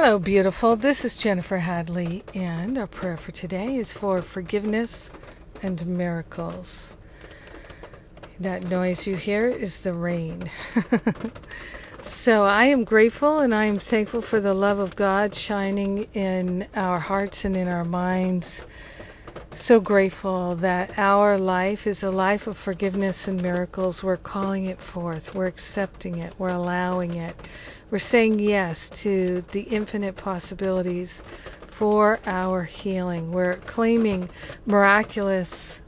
[0.00, 0.76] Hello, beautiful.
[0.76, 5.10] This is Jennifer Hadley, and our prayer for today is for forgiveness
[5.60, 6.92] and miracles.
[8.38, 10.52] That noise you hear is the rain.
[12.04, 16.68] so I am grateful and I am thankful for the love of God shining in
[16.76, 18.62] our hearts and in our minds.
[19.60, 24.02] So grateful that our life is a life of forgiveness and miracles.
[24.04, 27.36] We're calling it forth, we're accepting it, we're allowing it.
[27.90, 31.24] We're saying yes to the infinite possibilities
[31.66, 33.32] for our healing.
[33.32, 34.30] We're claiming
[34.64, 35.80] miraculous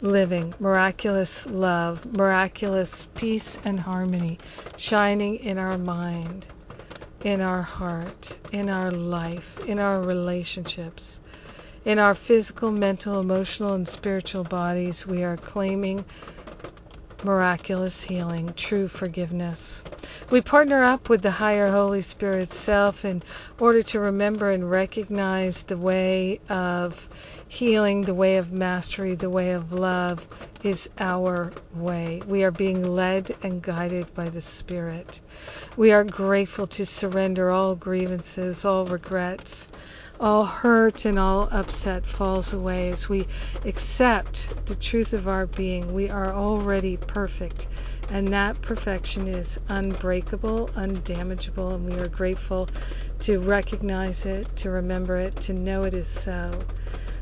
[0.00, 4.40] living, miraculous love, miraculous peace and harmony
[4.76, 6.48] shining in our mind,
[7.22, 11.20] in our heart, in our life, in our relationships.
[11.84, 16.06] In our physical, mental, emotional, and spiritual bodies, we are claiming
[17.22, 19.84] miraculous healing, true forgiveness.
[20.30, 23.22] We partner up with the higher Holy Spirit self in
[23.58, 27.08] order to remember and recognize the way of
[27.48, 30.26] healing, the way of mastery, the way of love
[30.62, 32.22] is our way.
[32.26, 35.20] We are being led and guided by the Spirit.
[35.76, 39.68] We are grateful to surrender all grievances, all regrets,
[40.20, 43.26] all hurt and all upset falls away as we
[43.64, 45.92] accept the truth of our being.
[45.92, 47.68] We are already perfect,
[48.08, 52.70] and that perfection is unbreakable, undamageable, and we are grateful
[53.20, 56.66] to recognize it, to remember it, to know it is so.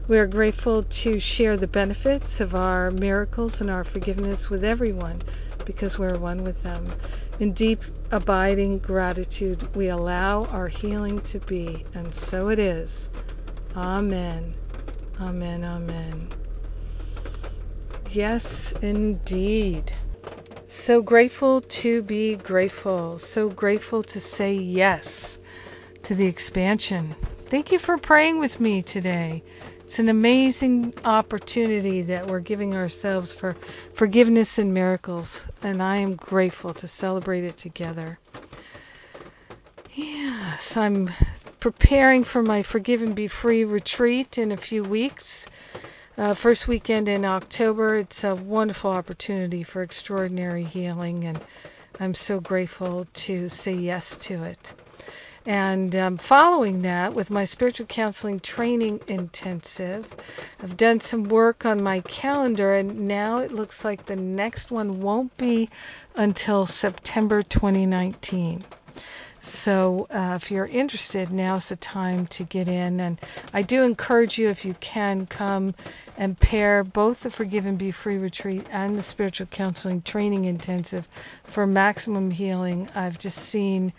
[0.08, 5.22] We are grateful to share the benefits of our miracles and our forgiveness with everyone
[5.64, 6.94] because we're one with them.
[7.42, 13.10] In deep, abiding gratitude, we allow our healing to be, and so it is.
[13.76, 14.56] Amen.
[15.20, 15.64] Amen.
[15.64, 16.30] Amen.
[18.04, 19.92] Yes, indeed.
[20.68, 23.18] So grateful to be grateful.
[23.18, 25.40] So grateful to say yes
[26.04, 27.16] to the expansion.
[27.50, 29.44] Thank you for praying with me today.
[29.92, 33.58] It's an amazing opportunity that we're giving ourselves for
[33.92, 38.18] forgiveness and miracles, and I am grateful to celebrate it together.
[39.90, 41.10] Yes, I'm
[41.60, 45.46] preparing for my Forgive and Be Free retreat in a few weeks.
[46.16, 47.98] Uh, first weekend in October.
[47.98, 51.42] It's a wonderful opportunity for extraordinary healing, and
[52.00, 54.72] I'm so grateful to say yes to it.
[55.44, 60.06] And um, following that, with my spiritual counseling training intensive,
[60.62, 65.00] I've done some work on my calendar, and now it looks like the next one
[65.00, 65.68] won't be
[66.14, 68.64] until September 2019.
[69.42, 73.00] So, uh, if you're interested, now's the time to get in.
[73.00, 73.20] And
[73.52, 75.74] I do encourage you, if you can, come
[76.16, 81.08] and pair both the Forgive and Be Free retreat and the Spiritual Counseling Training Intensive
[81.46, 82.88] for maximum healing.
[82.94, 83.92] I've just seen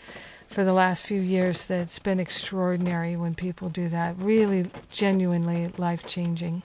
[0.53, 4.15] for the last few years that it's been extraordinary when people do that.
[4.19, 6.61] Really, genuinely life changing.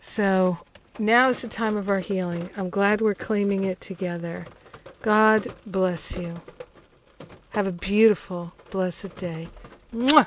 [0.00, 0.58] So
[0.98, 2.50] now is the time of our healing.
[2.56, 4.48] I'm glad we're claiming it together.
[5.02, 6.40] God bless you.
[7.50, 9.50] Have a beautiful, blessed day.
[9.94, 10.26] Mwah!